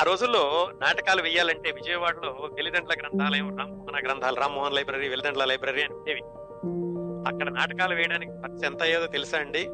[0.00, 6.20] ఆ రోజుల్లో నాటకాలు వేయాలంటే విజయవాడలో వెలిదండ్ల గ్రంథాలయం రామ్మోహన గ్రంథాలు రామ్మోహన్ లైబ్రరీ వెలిదండ్ల లైబ్రరీ అని ఉండేవి.
[7.28, 9.64] అక్కడ నాటకాలు వేయడానికి ఖర్చు ఎంత అయ్యేదో తెలుసా అండి?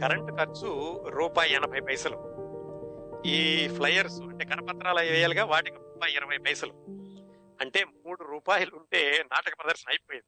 [0.00, 2.36] కరెంటు ఖర్చు రూపాయి ఎనభై పైసలు.
[3.26, 6.72] ఈ ఫ్లయర్స్ అంటే కరపత్రాలు వేయాలిగా వాటికి రూపాయి ఇరవై పైసలు.
[7.60, 10.26] అంటే మూడు రూపాయలు ఉంటే నాటక ప్రదర్శన అయిపోయేది.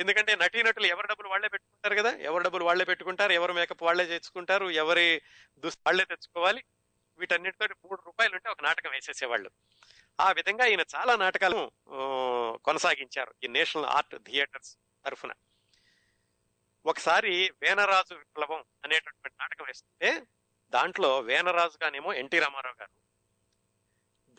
[0.00, 2.16] ఎందుకంటే నటీనటులు ఎవరి డబ్బులు వాళ్ళే పెట్టుకుంటారు కదా?
[2.20, 5.22] ఎవరి డబ్బులు వాళ్ళే పెట్టుకుంటారు ఎవరు మేకప్ వాళ్ళే తెచ్చుకుంటారు ఎవరి
[5.58, 6.62] దుస్తు వాళ్ళే తెచ్చుకోవాలి.
[7.18, 9.50] వీటన్నిటితో మూడు రూపాయలు ఉంటే ఒక నాటకం వేసేసేవాళ్ళు.
[10.20, 11.72] ఆ విధంగా ఈయన చాలా నాటకాలు
[12.64, 15.32] కొనసాగించారు ఈ నేషనల్ ఆర్ట్ థియేటర్స్ తరఫున.
[16.86, 20.26] ఒకసారి వేనరాజు విప్లవం అనేటటువంటి నాటకం వేస్తుంటే
[20.70, 22.94] దాంట్లో వేనరాజు గానేమో ఎన్టీ రామారావు గారు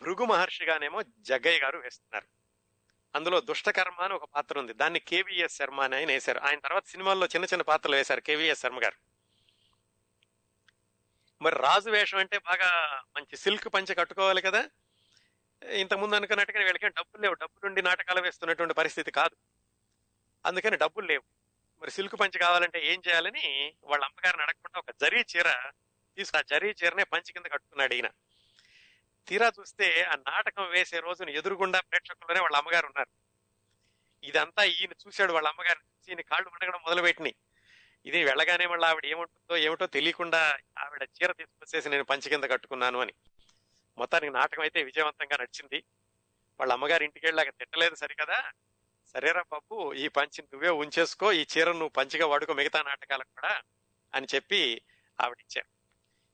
[0.02, 2.26] భృగు మహర్షిగానేమో జగ్గయ్య గారు వేస్తున్నారు.
[3.14, 4.72] అందులో దుష్టకర్మ అని ఒక పాత్ర ఉంది.
[4.72, 6.38] దాన్ని కేవీఎస్ శర్మ అని ఆయన వేశారు.
[6.38, 9.09] ఆయన తర్వాత సినిమాల్లో చిన్న చిన్న పాత్రలు వేశారు కేవీఎస్ శర్మ గారు.
[11.42, 14.68] మరి రాజు వేషం అంటే బాగా మంచి సిల్క్ పంచి కట్టుకోవాలి కదా.
[15.70, 17.34] ఇంతకుముందు అనుకున్నట్టుగా వీళ్ళకి డబ్బులు లేవు.
[17.34, 19.36] డబ్బులుండి నాటకాలు వేస్తున్నటువంటి పరిస్థితి కాదు.
[20.46, 21.22] అందుకని డబ్బులు లేవు.
[21.82, 25.72] మరి సిల్క్ పంచి కావాలంటే ఏం చేయాలని వాళ్ళ అమ్మగారిని అడగకుండా ఒక జరీ చీర
[26.16, 28.10] తీసుకు ఆ జరీ చీరనే పంచి కింద కట్టుకున్నాడు ఈయన.
[29.28, 33.10] తీరా చూస్తే ఆ నాటకం వేసే రోజున ఎదురుగుండా ప్రేక్షకుల్లోనే వాళ్ళ అమ్మగారు ఉన్నారు.
[34.26, 35.32] ఇదంతా ఈయన చూశాడు.
[35.32, 37.34] వాళ్ళ అమ్మగారిని చూసి ఈయన కాళ్ళు ఉండగడం మొదలుపెట్టినాయి.
[38.06, 43.12] ఇది వెళ్ళగానే మళ్ళీ ఆవిడ ఏముంటుందో ఏమిటో తెలియకుండా ఆవిడ చీర తీసుకొచ్చేసి నేను పంచి కింద కట్టుకున్నాను అని.
[43.98, 45.84] మొత్తానికి నాటకం అయితే విజయవంతంగా నడిచింది.
[46.60, 48.52] వాళ్ళ అమ్మగారి ఇంటికి వెళ్ళాక తిట్టలేదు సరికదా?
[49.06, 53.60] సరేరా బాబు ఈ పంచి నువ్వే ఉంచేసుకో ఈ చీర నువ్వు పంచిగా వాడుకో మిగతా నాటకాలకు కూడా
[54.14, 54.82] అని చెప్పి
[55.20, 55.68] ఆవిడిచ్చారు.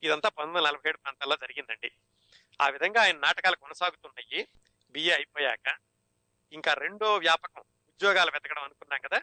[0.06, 1.92] ఇదంతా పంతొమ్మిది వందల నలభై ఏడు ప్రాంతాల్లో జరిగిందండి.
[2.60, 4.48] ఆ విధంగా ఆయన నాటకాలు కొనసాగుతున్నాయి.
[4.90, 5.76] బిఏ అయిపోయాక
[6.52, 9.20] ఇంకా రెండో వ్యాపకం ఉద్యోగాలు వెతకడం అనుకున్నాం కదా?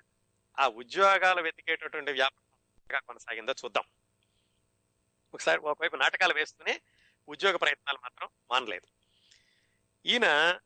[0.59, 3.83] ఆ ఉద్యోగాలు వెతికేటటువంటి వ్యాపారం కొనసాగిందో చూద్దాం.
[5.33, 6.81] ఒకసారి ఒకవైపు నాటకాలు వేస్తూనే
[7.29, 8.87] ఉద్యోగ ప్రయత్నాలు మాత్రం మానలేదు.
[10.05, 10.59] ఈయన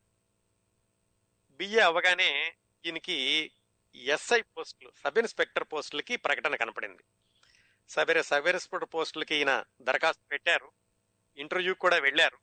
[1.50, 2.56] బిఏ అవ్వగానే
[2.86, 3.50] ఈయనకి
[3.94, 7.02] ఎస్ఐ పోస్టులు సబ్ ఇన్స్పెక్టర్ పోస్టులకి ప్రకటన కనపడింది.
[7.88, 10.72] సబ్ సబ్ ఇన్స్పెక్టర్ పోస్టులకి ఈయన దరఖాస్తు పెట్టారు
[11.36, 12.38] ఇంటర్వ్యూకి కూడా వెళ్ళారు.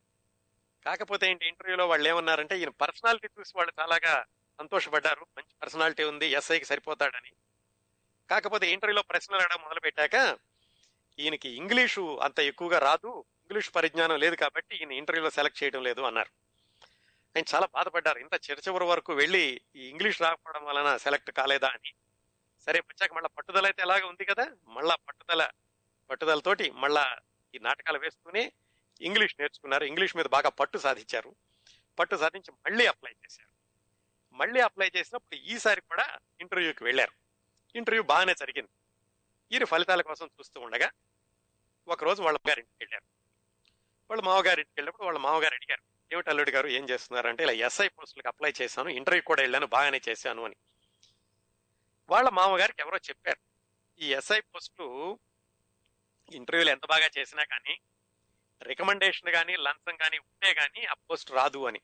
[0.86, 4.26] కాకపోతే ఏంటి ఇంటర్వ్యూలో వాళ్ళు ఏమన్నారంటే ఈయన పర్సనాలిటీ చూసి వాళ్ళు చాలాగా
[4.60, 5.26] సంతోషపడ్డారు.
[5.38, 6.28] మంచి పర్సనాలిటీ ఉంది.
[6.28, 7.32] ఎస్ఐకి సరిపోతాడని.
[8.30, 10.38] కాకపోతే ఇంటర్వ్యూలో ప్రశ్నలు అడగడం మొదలు పెట్టాక
[11.20, 13.24] ఈయనకి ఇంగ్లీషు అంత ఎక్కువగా రాదు.
[13.42, 16.30] ఇంగ్లీష్ పరిజ్ఞానం లేదు కాబట్టి ఈయన ఇంటర్వ్యూలో సెలెక్ట్ చేయడం లేదు అన్నారు.
[17.38, 18.20] ఆయన చాలా బాధపడ్డారు.
[18.20, 21.94] ఇంత చిరచివరి వరకు వెళ్ళి ఈ ఇంగ్లీష్ రాకపోవడం వలన సెలెక్ట్ కాలేదా అని.
[22.66, 24.52] సరే వచ్చాక మళ్ళీ పట్టుదల అయితే ఎలాగ ఉంది కదా?
[24.68, 25.50] మళ్ళా పట్టుదల
[26.10, 27.18] పట్టుదలతోటి మళ్ళా
[27.56, 28.52] ఈ నాటకాలు వేస్తూనే
[29.02, 29.84] ఇంగ్లీష్ నేర్చుకున్నారు.
[29.84, 31.36] ఇంగ్లీష్ మీద బాగా పట్టు సాధించారు.
[32.00, 33.55] పట్టు సాధించి మళ్ళీ అప్లై చేశారు.
[34.36, 37.12] మళ్ళీ అప్లై చేసినప్పుడు ఈసారి కూడా ఇంటర్వ్యూకి వెళ్ళారు.
[37.76, 38.70] ఇంటర్వ్యూ బాగానే జరిగింది.
[39.52, 40.92] వీరు ఫలితాల కోసం చూస్తూ ఉండగా
[41.88, 43.04] ఒకరోజు వాళ్ళ గారింటికి వెళ్ళారు.
[44.10, 45.82] వాళ్ళ మామగారింటికి వెళ్ళినప్పుడు వాళ్ళ మామగారు అడిగారు
[46.14, 50.46] ఏమిటి అల్లుడి గారు ఏం చేస్తున్నారంటే ఇలా ఎస్ఐ పోస్టులకు అప్లై చేశాను ఇంటర్వ్యూ కూడా వెళ్ళాను బాగానే చేశాను
[50.46, 50.56] అని.
[52.10, 53.40] వాళ్ళ మామగారికి ఎవరో చెప్పారు
[54.00, 55.20] ఈ ఎస్ఐ పోస్టులు
[56.32, 57.80] ఇంటర్వ్యూలు ఎంత బాగా చేసినా కానీ
[58.62, 61.82] రికమెండేషన్ కానీ లంచం కానీ ఉంటే కానీ ఆ పోస్ట్ రాదు అని.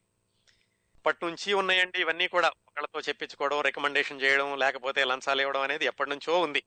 [1.01, 1.99] అప్పట్నుంచి ఉన్నాయండి.
[2.01, 6.61] ఇవన్నీ కూడా ఒకళ్ళతో చెప్పించుకోవడం రికమెండేషన్ చేయడం లేకపోతే లంచాలు ఇవ్వడం అనేది ఎప్పటి నుంచో ఉంది.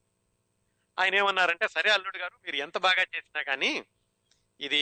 [0.98, 3.70] ఆయన ఏమన్నారంటే సరే అల్లుడు గారు మీరు ఎంత బాగా చేసినా కానీ
[4.60, 4.80] ఇది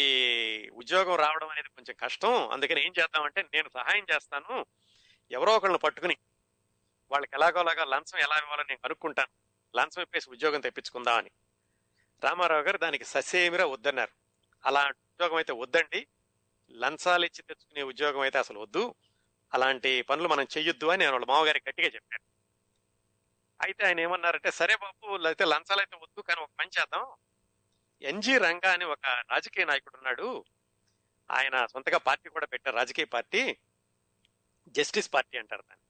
[0.72, 2.48] ఉద్యోగం రావడం అనేది కొంచెం కష్టం.
[2.48, 4.66] అందుకని ఏం చేద్దామంటే నేను సహాయం చేస్తాను.
[5.30, 6.16] ఎవరో ఒకళ్ళని పట్టుకుని
[7.10, 9.32] వాళ్ళకి ఎలాగోలాగా లంచం ఎలా ఇవ్వాలో నేను కనుక్కుంటాను.
[9.76, 11.30] లంచం ఇప్పేసి ఉద్యోగం తెప్పించుకుందామని
[12.24, 14.12] రామారావు గారు దానికి ససేమిరా వద్దన్నారు.
[14.66, 16.06] అలా ఉద్యోగం అయితే వద్దండి.
[16.70, 18.94] లంచాలు ఇచ్చి తెచ్చుకునే ఉద్యోగం అయితే అసలు వద్దు.
[19.52, 22.24] అలాంటి పనులు మనం చెయ్యొద్దు అని నేను వాళ్ళ మామగారికి గట్టిగా చెప్పాను
[23.60, 27.04] అయితే ఆయన ఏమన్నారంటే సరే బాబు అయితే లంచాలు అయితే వద్దు కానీ ఒక పని చేద్దాం.
[28.02, 30.28] ఎన్జి రంగా అని ఒక రాజకీయ నాయకుడు ఉన్నాడు.
[31.30, 33.42] ఆయన సొంతగా పార్టీ కూడా పెట్టారు రాజకీయ పార్టీ
[34.78, 35.86] జస్టిస్ పార్టీ అంటారు దాన్ని.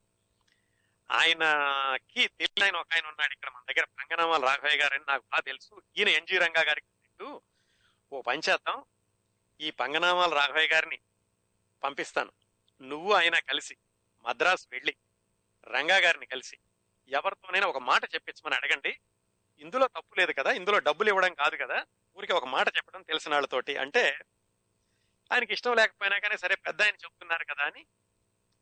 [1.10, 5.72] ఆయనకి తెలియని ఒక ఆయన ఉన్నాడు ఇక్కడ మన దగ్గర పంగనామాల రాఘవయ్య గారు అని నాకు బాగా తెలుసు.
[5.96, 6.88] ఈయన ఎన్జి రంగా గారికి
[8.12, 8.78] ఓ పని చేద్దాం
[9.60, 10.98] ఈ పంగనామాల రాఘవయ్య గారిని
[11.82, 12.32] పంపిస్తాను.
[12.80, 13.76] నువ్వు ఆయన కలిసి
[14.22, 14.96] మద్రాసు వెళ్ళి
[15.68, 16.58] రంగా గారిని కలిసి
[17.08, 19.00] ఎవరితోనైనా ఒక మాట చెప్పించమని అడగండి.
[19.58, 21.86] ఇందులో తప్పు లేదు కదా ఇందులో డబ్బులు ఇవ్వడం కాదు కదా
[22.16, 23.76] ఊరికి ఒక మాట చెప్పడం తెలిసిన వాళ్ళతోటి.
[23.76, 24.18] అంటే
[25.32, 27.86] ఆయనకి ఇష్టం లేకపోయినా కానీ సరే పెద్ద ఆయన చెప్తున్నారు కదా అని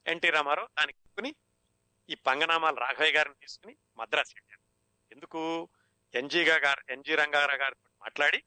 [0.06, 1.34] ఎన్టీ రామారావు దానికి ఒప్పుకుని
[2.10, 4.60] ఈ పంగనామాల రాఘవయ్య గారిని తీసుకుని మద్రాసు వెళ్ళారు.
[5.14, 5.68] ఎందుకు?
[6.14, 8.42] ఎన్జీగా గారు ఎన్జీ రంగారావు గారితో మాట్లాడి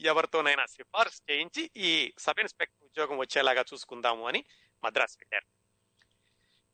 [0.00, 4.44] ఎవరితోనైనా సిఫార్సు చేయించి ఈ సబ్ ఇన్స్పెక్టర్ ఉద్యోగం వచ్చేలాగా చూసుకుందాము అని
[4.84, 5.46] మద్రాసు వెళ్ళారు.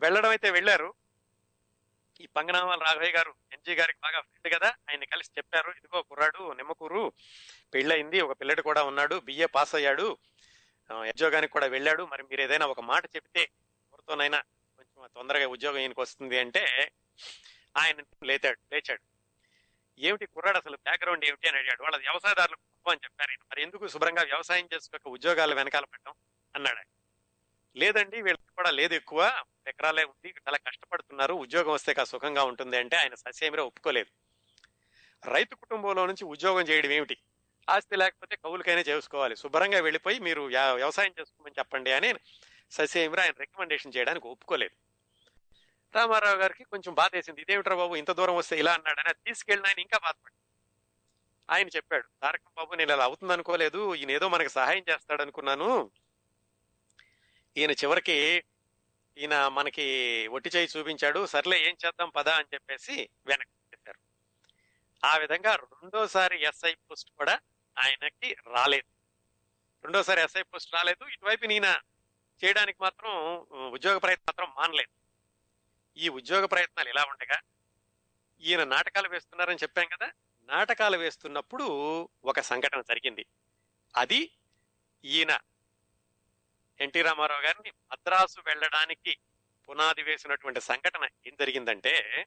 [0.01, 0.95] వెళ్ళడం అయితే వెళ్ళారు.
[2.21, 4.75] ఈ పంగనామాల రాఘవయ్య గారు ఎన్జీ గారికి బాగా ఫ్రెండ్ కదా.
[4.91, 7.13] ఆయన కలిసి చెప్పారు ఇదిగో కుర్రాడు నిమ్మకూరు
[7.75, 10.19] పెళ్ళయింది ఒక పిల్లడు కూడా ఉన్నాడు బిఏ పాస్ అయ్యాడు
[10.93, 12.03] ఉద్యోగానికి కూడా వెళ్ళాడు.
[12.07, 14.41] మరి మీరు ఏదైనా ఒక మాట చెప్తే ఎవరితోనైనా
[14.77, 16.93] కొంచెం తొందరగా ఉద్యోగం ఈయనకి వస్తుంది అంటే
[17.77, 19.03] ఆయన లేచాడు లేచాడు.
[19.99, 21.49] ఏమిటి కుర్రాడు అసలు బ్యాక్గ్రౌండ్ ఏమిటి?
[21.49, 21.83] అని అడిగాడు.
[21.83, 26.15] వాళ్ళ వ్యవసాయదారులు తప్పు అని చెప్పారు మరి ఎందుకు శుభ్రంగా వ్యవసాయం చేసుకోక ఉద్యోగాలు వెనకాల పడ్డం?
[26.55, 26.83] అన్నాడు
[27.77, 29.21] లేదండి వీళ్ళకి కూడా లేదు ఎక్కువ.
[29.71, 31.35] ఎకరాలే ఉంది చాలా కష్టపడుతున్నారు.
[31.45, 34.11] ఉద్యోగం వస్తే కా సుఖంగా ఉంటుంది అంటే ఆయన ససేమిరా ఒప్పుకోలేదు.
[35.23, 37.17] రైతు కుటుంబంలో నుంచి ఉద్యోగం చేయడం ఏమిటి?
[37.69, 39.35] ఆస్తి లేకపోతే కౌలుకైనా చేసుకోవాలి.
[39.37, 40.43] శుభ్రంగా వెళ్ళిపోయి మీరు
[40.81, 42.11] వ్యవసాయం చేసుకోమని చెప్పండి అని
[42.73, 44.77] ససేమిరా ఆయన రికమెండేషన్ చేయడానికి ఒప్పుకోలేదు.
[45.95, 49.99] రామారావు గారికి కొంచెం బాధ వేసింది ఇదేమిట్రా బాబు ఇంత దూరం వస్తే ఇలా అన్నాడని తీసుకెళ్ళిన ఆయన ఇంకా
[50.07, 50.37] బాధపడి
[51.49, 55.91] ఆయన చెప్పాడు తారక బాబు నేను ఇలా అవుతుంది అనుకోలేదు ఈయన ఏదో మనకి సహాయం చేస్తాడు అనుకున్నాను
[57.57, 58.45] ఈయన చివరికి
[59.17, 59.87] ఈయన మనకి
[60.29, 64.01] ఒట్టి చేయి చూపించాడు సర్లే ఏం చేద్దాం పదా అని చెప్పేసి వెనక్కి చెప్పారు
[65.03, 67.35] ఆ విధంగా రెండోసారి ఎస్ఐ పోస్ట్ కూడా
[67.77, 68.89] ఆయనకి రాలేదు.
[69.85, 71.69] రెండోసారి ఎస్ఐ పోస్ట్ రాలేదు ఇటువైపు ఈయన
[72.41, 73.11] చేయడానికి మాత్రం
[73.73, 74.93] ఉద్యోగ ప్రయత్నం మాత్రం మానలేదు.
[75.97, 77.39] ఈ ఉద్యోగ ప్రయత్నాలు ఇలా ఉండగా
[78.43, 80.09] ఈయన నాటకాలు వేస్తున్నారని చెప్పాం కదా
[80.45, 81.65] నాటకాలు వేస్తున్నప్పుడు
[82.25, 83.27] ఒక సంఘటన జరిగింది.
[83.97, 84.31] అది
[85.05, 85.39] ఈయన
[86.81, 89.19] ఎన్టీ రామారావు గారిని మద్రాసు వెళ్ళడానికి
[89.69, 92.27] పునాది వేసినటువంటి సంఘటన ఏం జరిగిందంటే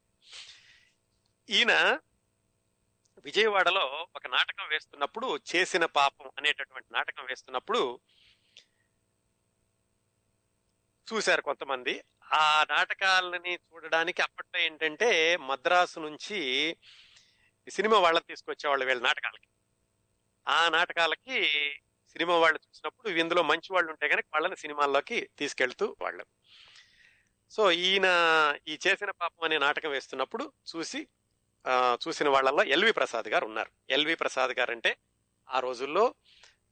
[1.50, 2.00] ఈయన
[3.26, 8.00] విజయవాడలో ఒక నాటకం వేస్తున్నప్పుడు చేసిన పాపం అనేటటువంటి నాటకం వేస్తున్నప్పుడు
[11.14, 12.04] చూశారు కొంతమంది.
[12.34, 16.78] ఆ నాటకాలని చూడడానికి అప్పట్లో ఏంటంటే మద్రాసు నుంచి
[17.72, 19.48] సినిమా వాళ్ళని తీసుకొచ్చేవాళ్ళు వీళ్ళ నాటకాలకి.
[20.48, 21.42] ఆ నాటకాలకి
[22.10, 26.26] సినిమా వాళ్ళు చూసినప్పుడు ఇందులో మంచి వాళ్ళు ఉంటే కనుక వాళ్ళని సినిమాల్లోకి తీసుకెళ్తూ వాళ్ళు.
[27.52, 28.08] సో ఈయన
[28.68, 31.08] ఈ చేసిన పాపం అనే నాటకం వేస్తున్నప్పుడు చూసి
[32.08, 33.72] చూసిన వాళ్ళల్లో ఎల్వి ప్రసాద్ గారు ఉన్నారు.
[33.90, 34.98] ఎల్వి ప్రసాద్ గారు అంటే
[35.50, 36.14] ఆ రోజుల్లో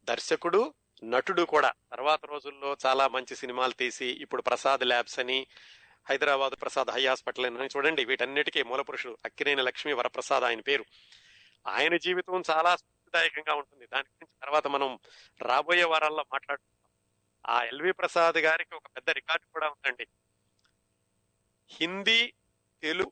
[0.04, 0.74] దర్శకుడు
[1.04, 1.74] నటుడు కూడా.
[1.92, 5.48] తర్వాత రోజుల్లో చాలా మంచి సినిమాలు తీసి ఇప్పుడు ప్రసాద్ ల్యాబ్స్ అని
[6.10, 8.06] హైదరాబాద్ ప్రసాద్ హై హాస్పిటల్ అని చూడండి.
[8.06, 10.86] వీటన్నిటికీ మూలపురుషుడు అక్కినేని లక్ష్మీ వరప్రసాద్ ఆయన పేరు.
[11.68, 13.86] ఆయన జీవితం చాలా స్ఫూర్తిదాయకంగా ఉంటుంది.
[13.86, 15.00] దాని గురించి తర్వాత మనం
[15.42, 16.84] రాబోయే వారాల్లో మాట్లాడుకుందాం.
[17.58, 20.08] ఆ ఎల్వి ప్రసాద్ గారికి ఒక పెద్ద రికార్డు కూడా ఉందండి.
[21.70, 22.34] హిందీ
[22.82, 23.12] తెలుగు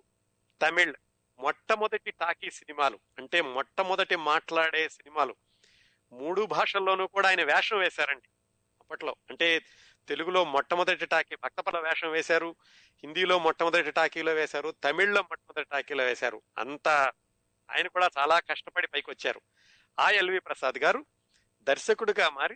[0.61, 0.93] తమిళ్
[1.39, 5.35] మొట్టమొదటి టాకీ సినిమాలు అంటే మొట్టమొదటి మాట్లాడే సినిమాలు
[6.11, 8.27] మూడు భాషల్లోనూ కూడా ఆయన వేషం వేశారండి.
[8.81, 9.59] అప్పట్లో అంటే
[10.07, 12.55] తెలుగులో మొట్టమొదటి టాకీ భక్తపల వేషం వేశారు.
[13.03, 16.41] హిందీలో మొట్టమొదటి టాకీలో వేశారు తమిళ్ళో మొట్టమొదటి టాకీలో వేశారు.
[16.57, 16.87] అంత
[17.69, 19.41] ఆయన కూడా చాలా కష్టపడి పైకి వచ్చారు
[19.97, 21.05] ఆ ఎల్వి ప్రసాద్ గారు
[21.67, 22.55] దర్శకుడిగా మారి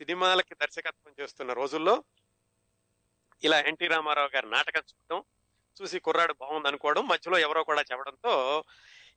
[0.00, 2.04] సినిమాలకి దర్శకత్వం చేస్తున్న రోజుల్లో
[3.42, 5.20] ఇలా ఎన్టీ రామారావు గారి నాటకం చూడటం
[5.76, 8.64] చూసి కుర్రాడు బాగుంది అనుకోవడం మధ్యలో ఎవరో కూడా చెప్పడంతో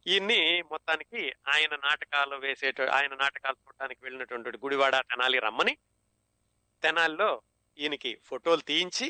[0.07, 5.77] ఈయన్ని మొత్తానికి ఆయన నాటకాలు వేసేట ఆయన నాటకాలు చూడటానికి వెళ్ళినటువంటి గుడివాడ తెనాలి రమ్మని
[6.83, 7.30] తెనాలిలో
[7.77, 9.07] ఈయనకి ఫోటోలు తీయించి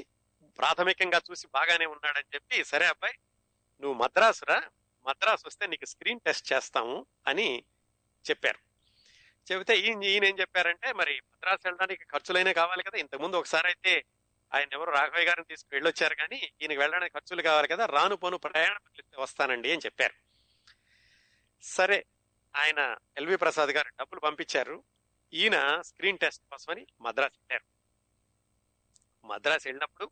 [0.57, 3.17] ప్రాథమికంగా చూసి బాగానే ఉన్నాడని చెప్పి సరే అబ్బాయి
[3.81, 4.61] నువ్వు మద్రాసురా
[5.07, 7.63] మద్రాసు వస్తే నీకు స్క్రీన్ టెస్ట్ చేస్తాము అని
[8.29, 8.59] చెప్పారు.
[9.51, 14.05] చెబితే ఈయన ఈయన ఏం చెప్పారంటే మరి మద్రాసు వెళ్ళడానికి ఖర్చులైనా కావాలి కదా ఇంతకుముందు ఒకసారి అయితే
[14.53, 19.01] ఆయన ఎవరు రాఘవయ్య గారిని తీసుకు వెళ్ళొచ్చారు కానీ ఈయనకి వెళ్ళడానికి ఖర్చులు కావాలి కదా రాను పోను ప్రయాణం
[19.19, 20.13] వస్తానండి అని చెప్పారు.
[21.61, 22.05] సరే
[22.55, 24.83] ఆయన ఎల్వి ప్రసాద్ గారు డబ్బులు పంపించారు.
[25.33, 27.77] ఈయన స్క్రీన్ టెస్ట్ కోసమని మద్రాసు వెళ్ళారు.
[29.27, 30.11] మద్రాసు వెళ్ళినప్పుడు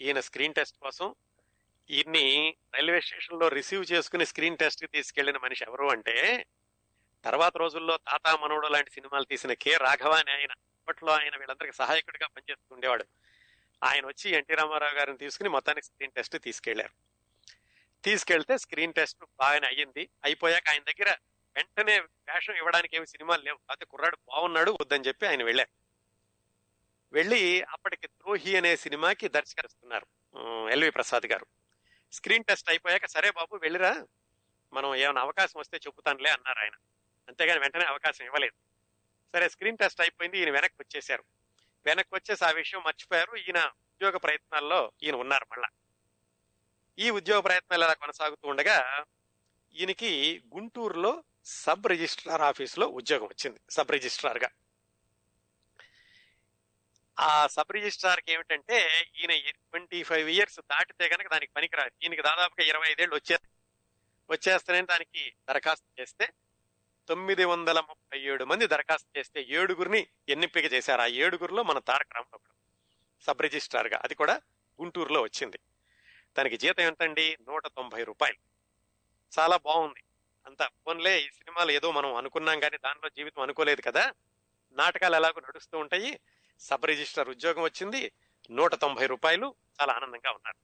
[0.00, 1.14] ఈయన స్క్రీన్ టెస్ట్ కోసం
[1.90, 2.24] ఈయన్ని
[2.74, 6.46] రైల్వే స్టేషన్లో రిసీవ్ చేసుకుని స్క్రీన్ టెస్ట్కి తీసుకెళ్ళిన మనిషి ఎవరు అంటే
[7.24, 9.76] తర్వాత రోజుల్లో తాతా మనోడు లాంటి సినిమాలు తీసిన కె.
[9.76, 10.52] రాఘవ అని ఆయన.
[10.52, 13.04] అప్పట్లో ఆయన వీళ్ళందరికీ సహాయకుడిగా పనిచేస్తుండేవాడు
[13.82, 16.94] ఆయన వచ్చి ఎన్టీ రామారావు గారిని తీసుకుని మొత్తానికి స్క్రీన్ టెస్ట్ తీసుకెళ్ళారు
[18.04, 20.10] తీసుకెళ్తే స్క్రీన్ టెస్ట్ బాగానే అయ్యింది.
[20.24, 21.10] అయిపోయాక ఆయన దగ్గర
[21.56, 23.58] వెంటనే వేషం ఇవ్వడానికి ఏమి సినిమాలు లేవు.
[23.70, 25.83] అయితే కుర్రాడు బాగున్నాడు వద్దని చెప్పి ఆయన వెళ్ళారు.
[27.14, 30.06] వెళ్ళి అప్పటికి ద్రోహి అనే సినిమాకి దర్శకరిస్తున్నారు
[30.68, 31.46] ఎల్వి ప్రసాద్ గారు.
[32.12, 34.06] స్క్రీన్ టెస్ట్ అయిపోయాక సరే బాబు వెళ్ళిరా.
[34.72, 36.76] మనం ఏమైనా అవకాశం వస్తే చెబుతానులే అన్నారు ఆయన.
[37.28, 38.52] అంతేగాని వెంటనే అవకాశం ఇవ్వలేదు.
[39.32, 41.24] సరే స్క్రీన్ టెస్ట్ అయిపోయింది ఈయన వెనక్కి వచ్చేసారు
[41.86, 43.36] వెనక్కి వచ్చేసి ఆ విషయం మర్చిపోయారు.
[43.36, 45.68] ఈయన ఉద్యోగ ప్రయత్నాల్లో ఈయన ఉన్నారు మళ్ళా.
[46.98, 49.04] ఈ ఉద్యోగ ప్రయత్నాలు ఎలా కొనసాగుతూ ఉండగా
[49.74, 54.48] ఈయనకి గుంటూరులో సబ్ రిజిస్ట్రార్ ఆఫీసులో ఉద్యోగం వచ్చింది సబ్ రిజిస్ట్రార్గా.
[57.20, 61.90] ఆ సబ్ రిజిస్ట్రార్కి ఏమిటంటే ఈయన ట్వంటీ ఫైవ్ ఇయర్స్ దాటితే కనుక దానికి పనికిరాదు.
[62.02, 63.38] ఈయనకి దాదాపుగా ఇరవై ఐదేళ్ళు వచ్చే
[64.30, 66.28] వచ్చేస్తానని దానికి దరఖాస్తు చేస్తే
[67.08, 71.00] తొమ్మిది వందల ముప్పై ఏడు మంది దరఖాస్తు చేస్తే ఏడుగురిని ఎన్నిపిక చేశారు.
[71.00, 72.54] ఆ ఏడుగురిలో మన తారక రామబాబు
[73.24, 74.40] సబ్ రిజిస్ట్రార్గా అది కూడా
[74.80, 75.58] గుంటూరులో వచ్చింది.
[76.38, 77.36] దానికి జీతం ఎంతండి?
[77.48, 78.36] నూట తొంభై రూపాయలు.
[79.38, 80.02] చాలా బాగుంది.
[80.46, 84.12] అంత ఫోన్లే ఈ సినిమాలు ఏదో మనం అనుకున్నాం కానీ దానిలో జీవితం అనుకోలేదు కదా.
[84.72, 86.20] నాటకాలు ఎలాగో నడుస్తూ ఉంటాయి.
[86.60, 88.12] సబ్ రిజిస్టర్ ఉద్యోగం వచ్చింది.
[88.50, 90.56] నూట తొంభై రూపాయలు చాలా ఆనందంగా ఉన్నారు.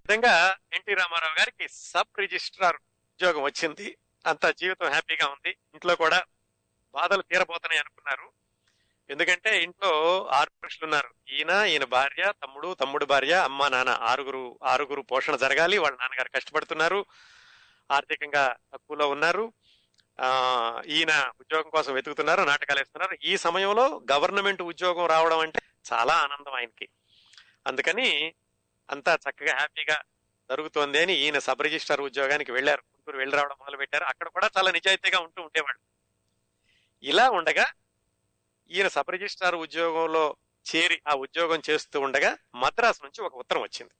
[0.00, 3.96] విధంగా ఎన్టీ రామారావు గారికి సబ్ రిజిస్ట్రార్ ఉద్యోగం వచ్చింది.
[4.26, 5.48] అంత జీవితం హ్యాపీగా ఉంది.
[5.48, 6.24] ఇంట్లో కూడా
[6.94, 8.32] బాధలు తీరబోతున్నాయి అనుకున్నారు.
[9.10, 11.14] ఎందుకంటే ఇంట్లో ఆరు పురుషులు ఉన్నారు.
[11.30, 15.78] ఈయన ఈయన భార్య తమ్ముడు తమ్ముడు భార్య అమ్మ నాన్న ఆరుగురు ఆరుగురు పోషణ జరగాలి.
[15.78, 17.06] వాళ్ళ నాన్నగారు కష్టపడుతున్నారు.
[17.90, 19.52] ఆర్థికంగా తక్కువలో ఉన్నారు.
[20.86, 23.18] ఈయన ఉద్యోగం కోసం వెతుకుతున్నారు నాటకాలు వేస్తున్నారు.
[23.24, 25.60] ఈ సమయంలో గవర్నమెంట్ ఉద్యోగం రావడం అంటే
[25.92, 26.88] చాలా ఆనందం ఆయనకి.
[27.66, 28.34] అందుకని
[28.90, 30.02] అంతా చక్కగా హ్యాపీగా
[30.50, 32.80] జరుగుతోంది అని ఈయన సబ్ రిజిస్టర్ ఉద్యోగానికి వెళ్ళారు.
[32.80, 35.78] గుంటూరు వెళ్ళి రావడం మొదలు పెట్టారు అక్కడ కూడా చాలా నిజాయితీగా ఉంటూ ఉండేవాడు
[37.02, 37.66] ఇలా ఉండగా
[38.70, 40.36] ఈయన సబ్ రిజిస్ట్రార్ ఉద్యోగంలో
[40.74, 43.94] చేరి ఆ ఉద్యోగం చేస్తూ ఉండగా మద్రాసు నుంచి ఒక ఉత్తరం వచ్చింది.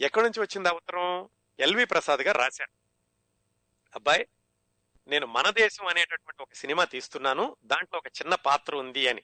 [0.00, 1.28] ఎక్కడి నుంచి వచ్చింది ఆ ఉత్తరం?
[1.58, 2.70] ఎల్వి ప్రసాద్ గారు రాశారు.
[3.94, 4.26] అబ్బాయి
[5.10, 9.22] నేను మన దేశం అనేటటువంటి ఒక సినిమా తీస్తున్నాను దాంట్లో ఒక చిన్న పాత్ర ఉంది అని.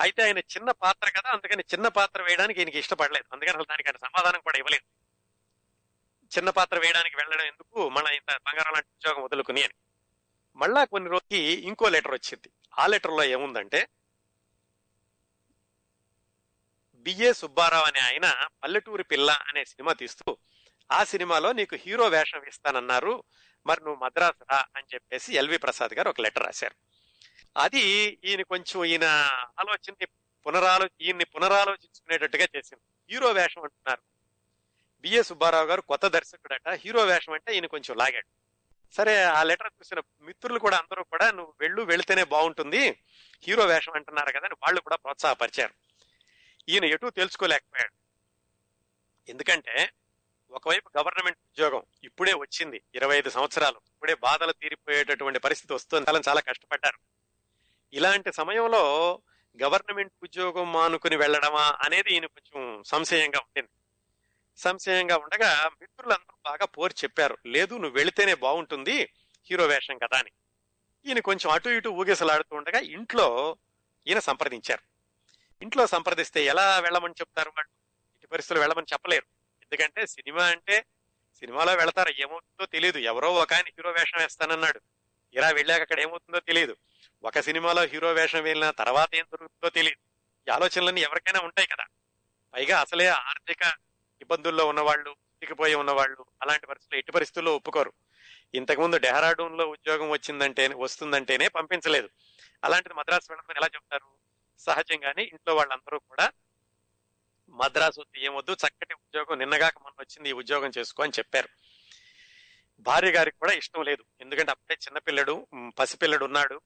[0.00, 3.24] అయితే ఆయన చిన్న పాత్ర కదా అందుకని చిన్న పాత్ర వేయడానికి ఈయనకి ఇష్టపడలేదు.
[3.32, 4.84] అందుకని అసలు దానికి ఆయన సమాధానం కూడా ఇవ్వలేదు.
[6.36, 7.88] చిన్న పాత్ర వేయడానికి వెళ్ళడం ఎందుకు?
[7.88, 9.74] మన ఇంత బంగారం లాంటి ఉద్యోగం వదులుకుని అని.
[10.56, 12.50] మళ్ళా కొన్ని రోజుకి ఇంకో లెటర్ వచ్చింది.
[12.78, 13.88] ఆ లెటర్లో ఏముందంటే
[16.96, 20.36] బిఏ సుబ్బారావు అనే ఆయన పల్లెటూరి పిల్ల అనే సినిమా తీస్తూ
[20.92, 23.24] ఆ సినిమాలో నీకు హీరో వేషం ఇస్తానన్నారు
[23.66, 26.74] మరి నువ్వు మద్రాసు రా అని చెప్పేసి ఎల్వి ప్రసాద్ గారు ఒక లెటర్ రాశారు.
[27.56, 27.80] అది
[28.24, 29.04] ఈయన కొంచెం ఈయన
[29.60, 30.06] ఆలోచనని
[30.46, 33.14] పునరాలో ఈయన్ని పునరాలోచించుకునేటట్టుగా చేసింది.
[33.14, 34.00] హీరో వేషం అంటున్నారు.
[35.00, 36.68] బిఏ సుబ్బారావు గారు కొత్త దర్శకుడట.
[36.68, 38.26] హీరో వేషం అంటే ఈయన కొంచెం లాగాడు.
[38.94, 43.02] సరే ఆ లెటర్ చూసిన మిత్రులు కూడా అందరూ కూడా నువ్వు వెళ్ళు వెళితేనే బాగుంటుంది.
[43.42, 45.74] హీరో వేషం అంటున్నారు కదా అని వాళ్ళు కూడా ప్రోత్సాహపరిచారు.
[46.68, 47.92] ఈయన ఎటు తెలుసుకోలేకపోయాడు.
[49.30, 49.92] ఎందుకంటే
[50.56, 53.80] ఒకవైపు గవర్నమెంట్ ఉద్యోగం ఇప్పుడే వచ్చింది ఇరవై ఐదు సంవత్సరాలు.
[53.86, 56.06] ఇప్పుడే బాధలు తీరిపోయేటటువంటి పరిస్థితి వస్తుంది.
[56.08, 56.98] చాలా చాలా కష్టపడ్డారు.
[57.92, 58.82] ఇలాంటి సమయంలో
[59.62, 63.70] గవర్నమెంట్ ఉద్యోగం మానుకుని వెళ్ళడమా అనేది ఈయన కొంచెం సంశయంగా ఉండింది.
[64.56, 67.38] సంశయంగా ఉండగా మిత్రులందరూ బాగా పోరు చెప్పారు.
[67.46, 69.08] లేదు నువ్వు వెళితేనే బాగుంటుంది
[69.50, 70.30] హీరో వేషం కదా అని.
[71.06, 73.56] ఈయన కొంచెం అటు ఇటు ఊగేసలాడుతూ ఉండగా ఇంట్లో
[74.06, 74.82] ఈయన సంప్రదించారు.
[75.62, 77.70] ఇంట్లో సంప్రదిస్తే ఎలా వెళ్ళమని చెప్తారు వాళ్ళు?
[78.18, 79.35] ఇటు పరిస్థితులు వెళ్ళమని చెప్పలేరు.
[79.72, 80.84] ఎందుకంటే సినిమా అంటే
[81.38, 84.80] సినిమాలో వెళతారు ఏమవుతుందో తెలియదు ఎవరో ఒక ఆయన హీరో వేషం వేస్తానన్నాడు.
[85.34, 86.76] ఇలా వెళ్ళాక అక్కడ ఏమవుతుందో తెలియదు
[87.22, 90.02] ఒక సినిమాలో హీరో వేషం వెళ్ళిన తర్వాత ఏం దొరుకుతుందో తెలియదు
[90.48, 91.84] ఈ ఆలోచనలన్నీ ఎవరికైనా ఉంటాయి కదా.
[92.54, 93.72] పైగా అసలే ఆర్థిక
[94.20, 97.92] ఇబ్బందుల్లో ఉన్నవాళ్ళు చిక్కిపోయి ఉన్నవాళ్ళు అలాంటి పరిస్థితులు ఎట్టి పరిస్థితుల్లో ఒప్పుకోరు.
[98.54, 102.08] ఇంతకుముందు డెహ్రాడూన్లో ఉద్యోగం వచ్చిందంటే వస్తుందంటేనే పంపించలేదు.
[102.64, 104.06] అలాంటిది మద్రాసు వెళ్ళడం ఎలా చెప్తారు?
[104.58, 106.32] సహజంగానే ఇంట్లో వాళ్ళందరూ కూడా
[107.48, 111.48] మద్రాసు వద్దు ఏమొద్దు చక్కటి ఉద్యోగం నిన్నగాక మొన్న వచ్చింది ఈ ఉద్యోగం చేసుకో అని చెప్పారు.
[112.80, 114.04] భార్య గారికి కూడా ఇష్టం లేదు.
[114.20, 115.46] ఎందుకంటే అప్పుడే చిన్నపిల్లడు
[115.78, 116.60] పసిపిల్లడు ఉన్నాడు.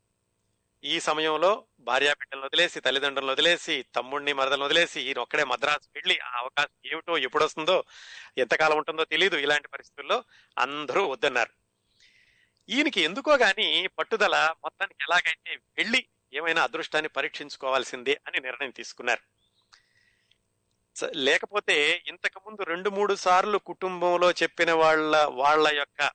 [0.84, 6.38] ఈ సమయంలో భార్యా బిడ్డలను వదిలేసి తల్లిదండ్రులను వదిలేసి తమ్ముడిని మరదలను వదిలేసి ఈయన ఒక్కడే మద్రాసు వెళ్ళి ఆ
[6.38, 7.84] అవకాశం ఏమిటో ఎప్పుడు వస్తుందో
[8.38, 10.24] ఎంతకాలం ఉంటుందో తెలియదు ఇలాంటి పరిస్థితుల్లో
[10.58, 11.52] అందరూ వద్దన్నారు.
[12.68, 19.39] ఈయనకి ఎందుకో గాని పట్టుదల మొత్తానికి ఎలాగైతే వెళ్ళి ఏమైనా అదృష్టాన్ని పరీక్షించుకోవాల్సిందే అని నిర్ణయం తీసుకున్నారు.
[21.04, 26.10] లేకపోతే ఇంతకు ముందు రెండు మూడు సార్లు కుటుంబంలో చెప్పిన వాళ్ళ వాళ్ళ యొక్క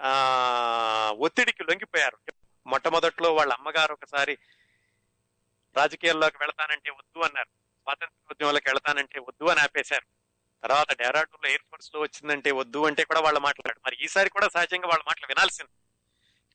[0.00, 2.18] ఆ ఒత్తిడికి లొంగిపోయారు.
[2.66, 4.38] మొట్టమొదట్లో వాళ్ళ అమ్మగారు ఒకసారి
[5.76, 7.48] రాజకీయాల్లోకి వెళతానంటే వద్దు అన్నారు.
[7.48, 10.06] స్వాతంత్రోద్యమంలోకి వెళతానంటే వద్దు అని ఆపేశారు.
[10.62, 15.02] తర్వాత డెహ్రాడూన్లో ఎయిర్ ఫోర్స్లో వచ్చిందంటే వద్దు అంటే కూడా వాళ్ళ మాట్లాడు మరి ఈసారి కూడా సహజంగా వాళ్ళ
[15.06, 15.70] మాటలు వినాల్సింది.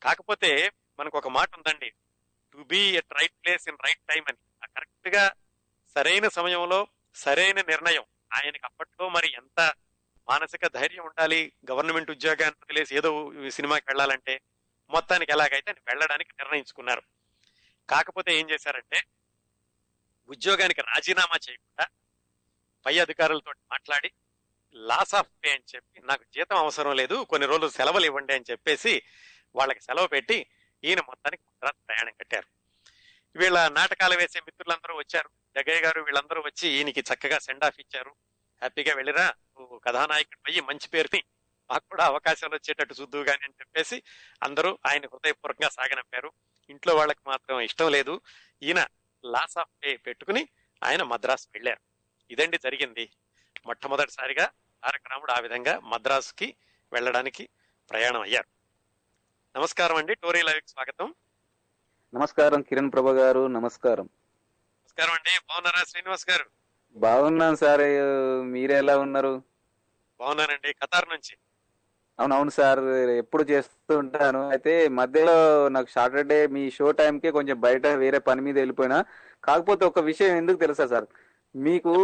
[0.02, 1.92] కాకపోతే మనకు ఒక మాట ఉందండి.
[2.52, 4.66] To be at right place in right time అని.
[4.66, 5.32] కరెక్ట్గా
[5.94, 8.04] సరైన సమయంలో సరైన నిర్ణయం.
[8.32, 9.74] ఆయనకి అప్పట్లో మరి ఎంత
[10.28, 14.40] మానసిక ధైర్యం ఉండాలి గవర్నమెంట్ ఉద్యోగాన్ని వదిలేసి ఏదో సినిమాకి వెళ్ళాలంటే
[14.90, 17.02] మొత్తానికి ఎలాగైతే ఆయన వెళ్ళడానికి నిర్ణయించుకున్నారు.
[17.90, 19.02] కాకపోతే ఏం చేశారంటే
[20.28, 21.86] ఉద్యోగానికి రాజీనామా చేయకుండా
[22.86, 24.12] పై అధికారులతో మాట్లాడి
[24.74, 29.02] లాస్ ఆఫ్ పే అని చెప్పి నాకు జీతం అవసరం లేదు కొన్ని రోజులు సెలవులు ఇవ్వండి అని చెప్పేసి
[29.56, 30.46] వాళ్ళకి సెలవు పెట్టి
[30.84, 32.46] ఈయన మొత్తానికి మద్రాసు ప్రయాణం కట్టారు.
[33.36, 35.39] వీళ్ళ నాటకాలు వేసే మిత్రులందరూ వచ్చారు.
[35.56, 38.10] జగయ్య గారు వీళ్ళందరూ వచ్చి ఈయనకి చక్కగా సెండ్ ఆఫ్ ఇచ్చారు.
[38.10, 41.24] హ్యాపీగా వెళ్ళిరా నువ్వు కథానాయకుడు అయ్యి మంచి పేరుని
[41.70, 44.02] మాకు కూడా అవకాశాలు వచ్చేటట్టు చూద్దు కానీ అని చెప్పేసి
[44.42, 46.32] అందరూ ఆయన హృదయపూర్వకంగా సాగనంపారు.
[46.70, 48.20] ఇంట్లో వాళ్ళకి మాత్రం ఇష్టం లేదు.
[48.62, 48.86] ఈయన
[49.24, 50.48] లాస్ ఆఫ్ పే పెట్టుకుని
[50.84, 51.80] ఆయన మద్రాసు వెళ్ళారు.
[52.30, 53.12] ఇదండి జరిగింది.
[53.66, 54.46] మొట్టమొదటిసారిగా
[54.84, 56.56] తారక రాముడు ఆ విధంగా మద్రాసుకి
[56.92, 57.48] వెళ్ళడానికి
[57.90, 58.46] ప్రయాణం అయ్యారు.
[59.58, 60.14] నమస్కారం అండి.
[60.14, 61.14] టోరీ లైవ్ స్వాగతం.
[62.14, 64.08] నమస్కారం కిరణ్ ప్రభ గారు నమస్కారం.
[64.90, 65.32] నమస్కారం అండి.
[65.48, 66.44] బాగున్నారా శ్రీనివాస్ గారు?
[66.96, 67.82] బాగున్నాను సార్.
[68.52, 69.30] మీరే ఎలా ఉన్నారు?
[70.20, 70.70] బాగున్నానండి.
[70.80, 71.34] ఖతార్ నుంచి.
[72.18, 72.80] అవునవును సార్.
[73.22, 74.40] ఎప్పుడు చేస్తూ ఉంటాను.
[74.48, 75.36] అయితే మధ్యలో
[75.68, 78.98] నాకు సాటర్డే మీ షో టైంకి కొంచెం బయట వేరే పని మీద వెళ్ళిపోయినా.
[79.44, 81.06] కాకపోతే ఒక విషయం ఎందుకు తెలుసా సార్?
[81.54, 81.94] మీకు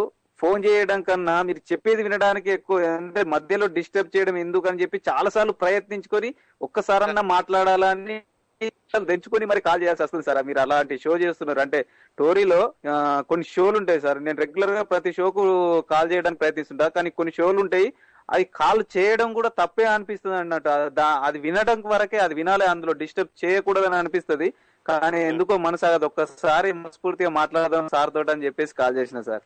[0.41, 5.31] ఫోన్ చేయడం కన్నా మీరు చెప్పేది వినడానికి ఎక్కువ అంటే మధ్యలో డిస్టర్బ్ చేయడం ఎందుకు అని చెప్పి చాలా
[5.37, 8.19] సార్లు ప్రయత్నించుకొని ఒక్కసారన్నా మాట్లాడాలని
[9.09, 10.39] తెంచుకొని మరి కాల్ చేయాల్సి వస్తుంది సార్.
[10.49, 11.61] మీరు అలాంటి షో చేస్తున్నారు.
[11.61, 11.79] అంటే
[12.19, 12.61] టోరీలో
[13.31, 14.19] కొన్ని షోలు ఉంటాయి సార్.
[14.25, 15.43] నేను రెగ్యులర్గా ప్రతి షోకు
[15.91, 16.87] కాల్ చేయడానికి ప్రయత్నిస్తుంటా.
[16.89, 17.89] కానీ కొన్ని షోలు ఉంటాయి.
[18.31, 20.71] అది కాల్ చేయడం కూడా తప్పే అనిపిస్తుంది అన్నట్టు.
[21.27, 22.65] అది వినడం వరకే అది వినాలి.
[22.65, 24.49] అందులో డిస్టర్బ్ చేయకూడదని అనిపిస్తుంది.
[24.87, 26.07] కానీ ఎందుకో మనసు ఆగదు.
[26.07, 29.45] ఒక్కసారి మనస్ఫూర్తిగా మాట్లాడదాం సార్ తోటి అని చెప్పేసి కాల్ చేసిన సార్.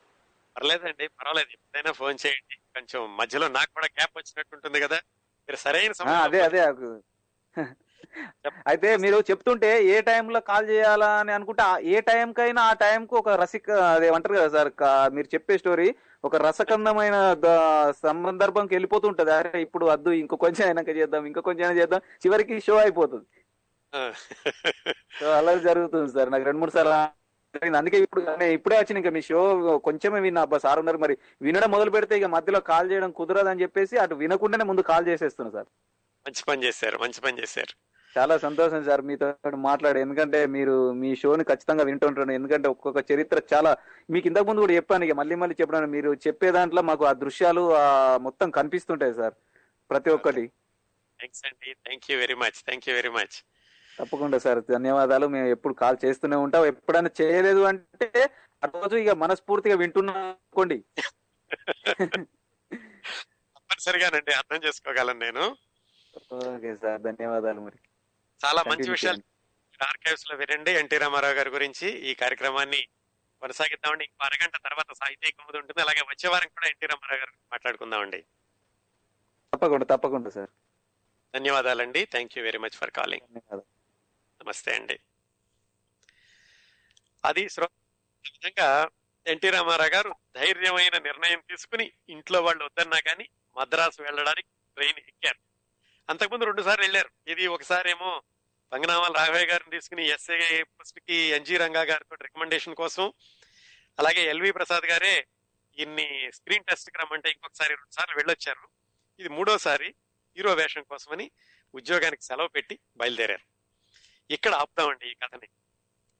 [0.57, 1.05] పర్లేదండి.
[1.19, 1.50] పర్వాలేదు.
[1.57, 2.57] ఎప్పుడైనా ఫోన్ చేయండి.
[2.76, 4.99] కొంచెం మధ్యలో నాకు కూడా గ్యాప్ వచ్చినట్టు ఉంటుంది కదా.
[5.49, 5.93] మీరు సరైన
[6.26, 6.61] అదే అదే.
[8.67, 13.71] అయితే మీరు చెప్తుంటే ఏ టైంలో కాల్ చేయాలా అని అనుకుంటే ఏ టైంకైనా ఆ టైంకు ఒక రసిక
[13.71, 15.88] అదే అంటారు కదా సార్ కా- మీరు చెప్పే స్టోరీ
[16.25, 17.17] ఒక రసకందమైన
[17.90, 19.33] సందర్భంకి వెళ్ళిపోతుంటది.
[19.33, 23.26] అరే ఇప్పుడు వద్దు ఇంకో కొంచెం అయినాక చేద్దాం ఇంకో కొంచెం అయినా చేద్దాం చివరికి షో అయిపోతుంది.
[25.21, 26.31] సో అలా జరుగుతుంది సార్.
[26.33, 26.99] నాకు రెండు మూడు సార్లు.
[27.76, 28.21] అందుకే ఇప్పుడు
[28.57, 29.40] ఇప్పుడే వచ్చిన ఇంకా మీ షో
[29.85, 30.43] కొంచెమే విన్నా.
[30.43, 31.14] అబ్బా సార్ ఉన్నారు మరి.
[31.43, 35.50] వినడం మొదలు పెడితే ఇక మధ్యలో కాల్ చేయడం కుదరదు అని చెప్పేసి అటు వినకుండానే ముందు కాల్ చేసేస్తున్నా
[35.52, 35.67] సార్.
[36.26, 37.73] మంచి పని చేశారు మంచి పని చేశారు.
[38.19, 40.00] చాలా సంతోషం సార్ మీతో మాట్లాడే.
[40.00, 42.33] ఎందుకంటే మీరు మీ షోని ఖచ్చితంగా వింటుంటాను.
[42.33, 43.76] ఎందుకంటే ఒక్కొక్క చరిత్ర చాలా
[44.11, 45.93] మీకు ఇంతకు ముందు కూడా చెప్పాను ఇక మళ్ళీ మళ్ళీ చెప్పడానికి.
[45.93, 49.35] మీరు చెప్పే దాంట్లో మాకు ఆ దృశ్యాలు ఆ మొత్తం కనిపిస్తుంటాయి సార్
[49.90, 50.45] ప్రతి ఒక్కటి.
[51.21, 52.59] Thank you very much.
[52.67, 53.37] Thank you very much.
[53.99, 54.61] తప్పకుండా సార్.
[54.71, 55.26] ధన్యవాదాలు.
[55.26, 56.64] మేము ఎప్పుడు కాల్ చేస్తూనే ఉంటాం.
[56.67, 58.31] ఎప్పుడైనా చేయలేదు అంటే
[58.64, 60.85] ఆ రోజు ఇక మనస్ఫూర్తిగా వింటున్నాం అనుకోండి.
[63.57, 64.33] తప్పనిసరిగానండి.
[64.33, 65.45] అర్థం చేసుకోగలను నేను.
[66.35, 67.00] Okay sir.
[67.00, 67.79] ధన్యవాదాలు మరి.
[68.44, 69.23] చాలా మంచి విషయాలు.
[69.85, 70.70] ఆర్కైవ్స్లో వినండి.
[70.70, 72.88] ఎన్టీ రామారావు గారి గురించి ఈ కార్యక్రమాన్ని
[73.40, 74.04] కొనసాగిద్దామండి.
[74.04, 75.82] ఇంకో అరగంట తర్వాత సాహితీ కుముది ఉంటుంది.
[75.82, 78.25] అలాగే వచ్చే వారం కూడా ఎన్టీ రామారావు గారు మాట్లాడుకుందామండి.
[79.54, 80.50] తప్పకుండా తప్పకుండా సార్.
[81.35, 82.04] ధన్యవాదాలండి.
[82.04, 83.40] Thank you very much for calling
[84.42, 85.00] నమస్తే అండి.
[87.25, 88.88] అది విధంగా
[89.26, 95.50] ఎన్టీ రామారావు గారు ధైర్యమైన నిర్ణయం తీసుకుని ఇంట్లో వాళ్ళు వద్దన్నా కానీ మద్రాసు వెళ్ళడానికి ట్రైన్ ఎక్కారు.
[96.10, 97.10] అంతకుముందు రెండు సార్లు వెళ్ళారు.
[97.26, 98.23] ఇది ఒకసారి ఏమో
[98.73, 103.12] పంగనామాల రాఘవయ్య గారిని తీసుకుని ఎస్ఏ పోస్ట్కి ఎన్జి రంగా గారితో రికమెండేషన్ కోసం
[103.99, 105.26] అలాగే ఎల్వి ప్రసాద్ గారే
[105.78, 108.68] ఇన్ని స్క్రీన్ టెస్ట్కి రమ్మంటే ఇంకొకసారి రెండు సార్లు వెళ్ళొచ్చారు.
[109.20, 109.94] ఇది మూడోసారి
[110.36, 111.30] హీరో వేషం కోసమని
[111.75, 113.44] ఉద్యోగానికి సెలవు పెట్టి బయలుదేరారు.
[114.32, 115.49] ఇక్కడ ఆపుదామండి ఈ కథని.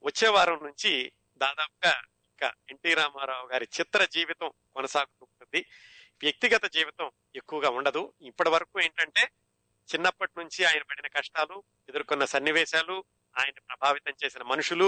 [0.03, 1.91] వచ్చే వారం నుంచి దాదాపుగా
[2.31, 5.65] ఇంకా ఎన్టీ రామారావు గారి చిత్ర జీవితం కొనసాగుతూ ఉంటుంది.
[6.21, 8.13] వ్యక్తిగత జీవితం ఎక్కువగా ఉండదు.
[8.21, 9.29] ఇప్పటి వరకు ఏంటంటే
[9.89, 11.57] చిన్నప్పటి నుంచి ఆయన పడిన కష్టాలు
[11.89, 12.97] ఎదుర్కొన్న సన్నివేశాలు
[13.35, 14.87] ఆయన ప్రభావితం చేసిన మనుషులు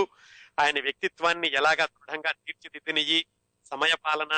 [0.60, 3.20] ఆయన వ్యక్తిత్వాన్ని ఎలాగా దృఢంగా తీర్చిదిద్దినయి
[3.72, 4.34] సమయ పాలన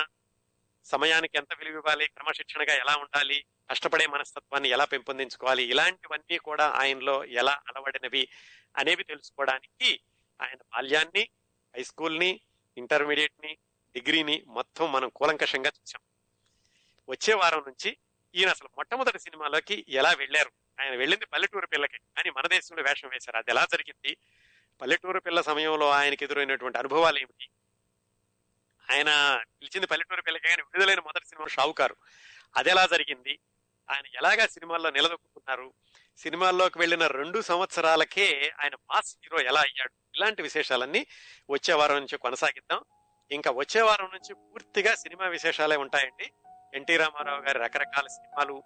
[0.86, 3.38] సమయానికి ఎంత విలువ ఇవ్వాలి క్రమశిక్షణగా ఎలా ఉండాలి
[3.70, 8.24] కష్టపడే మనస్తత్వాన్ని ఎలా పెంపొందించుకోవాలి ఇలాంటివన్నీ కూడా ఆయనలో ఎలా అలవడినవి
[8.76, 9.90] అనేవి తెలుసుకోవడానికి
[10.40, 11.24] ఆయన బాల్యాన్ని
[11.74, 12.32] హై స్కూల్ని
[12.78, 13.52] ఇంటర్మీడియట్ని
[13.96, 16.02] డిగ్రీని మొత్తం మనం కూలంకషంగా చూసాం
[17.10, 17.90] వచ్చే వారం నుంచి
[18.36, 20.52] ఈయన అసలు మొట్టమొదటి సినిమాలోకి ఎలా వెళ్ళారు?
[20.82, 21.98] ఆయన వెళ్ళింది పల్లెటూరు పిల్లకి.
[21.98, 23.38] కానీ మన దేశంలో వేషం వేశారు.
[23.38, 24.18] అది ఎలా జరిగింది?
[24.82, 27.50] పల్లెటూరు పిల్ల సమయంలో ఆయనకి ఎదురైనటువంటి అనుభవాలు ఏమిటి?
[28.92, 31.96] ఆయన పిలిచింది పల్లెటూరు పిల్లకి కానీ విడుదలైన మొదటి సినిమా షావుకారు.
[32.56, 33.40] అది ఎలా జరిగింది?
[33.90, 35.74] ఆయన ఎలాగా సినిమాల్లో నిలదొక్కున్నారు?
[36.18, 40.18] సినిమాల్లోకి వెళ్ళిన రెండు సంవత్సరాలకే ఆయన మాస్ హీరో ఎలా అయ్యాడు?
[40.18, 41.08] ఇలాంటి విశేషాలన్నీ
[41.50, 42.84] వచ్చే వారం నుంచి కొనసాగిద్దాం.
[43.32, 46.32] ఇంకా వచ్చే వారం నుంచి పూర్తిగా సినిమా విశేషాలే ఉంటాయండి.
[46.76, 48.64] ఎన్టీ రామారావు గారి రకరకాల సినిమాలు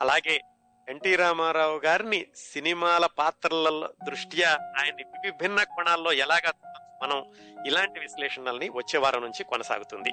[0.00, 0.40] అలాగే
[0.88, 6.52] ఎన్టీ రామారావు గారిని సినిమాల పాత్రల దృష్ట్యా ఆయన్ని విభిన్న కోణాల్లో ఎలాగా
[7.02, 7.18] మనం
[7.66, 10.12] ఇలాంటి విశ్లేషణల్ని వచ్చే వారం నుంచి కొనసాగుతుంది.